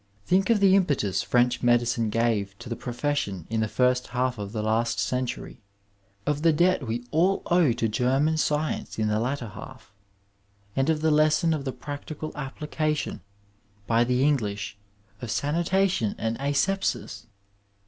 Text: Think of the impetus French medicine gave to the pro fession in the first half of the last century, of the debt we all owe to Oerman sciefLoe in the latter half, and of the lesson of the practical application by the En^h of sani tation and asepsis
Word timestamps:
Think 0.25 0.49
of 0.49 0.59
the 0.59 0.75
impetus 0.75 1.21
French 1.21 1.61
medicine 1.61 2.09
gave 2.09 2.57
to 2.57 2.69
the 2.69 2.75
pro 2.75 2.91
fession 2.91 3.45
in 3.51 3.59
the 3.59 3.67
first 3.67 4.07
half 4.07 4.39
of 4.39 4.51
the 4.51 4.63
last 4.63 4.99
century, 4.99 5.61
of 6.25 6.41
the 6.41 6.51
debt 6.51 6.87
we 6.87 7.05
all 7.11 7.43
owe 7.51 7.71
to 7.73 7.87
Oerman 7.87 8.33
sciefLoe 8.39 8.97
in 8.97 9.09
the 9.09 9.19
latter 9.19 9.49
half, 9.49 9.93
and 10.75 10.89
of 10.89 11.01
the 11.01 11.11
lesson 11.11 11.53
of 11.53 11.65
the 11.65 11.71
practical 11.71 12.31
application 12.35 13.21
by 13.85 14.03
the 14.03 14.23
En^h 14.23 14.73
of 15.21 15.29
sani 15.29 15.63
tation 15.63 16.15
and 16.17 16.35
asepsis 16.39 17.27